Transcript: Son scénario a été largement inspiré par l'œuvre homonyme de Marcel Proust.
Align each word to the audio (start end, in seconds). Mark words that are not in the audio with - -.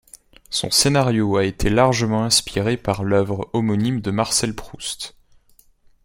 Son 0.49 0.71
scénario 0.71 1.37
a 1.37 1.45
été 1.45 1.69
largement 1.69 2.23
inspiré 2.23 2.75
par 2.75 3.03
l'œuvre 3.03 3.51
homonyme 3.53 4.01
de 4.01 4.09
Marcel 4.09 4.55
Proust. 4.55 5.15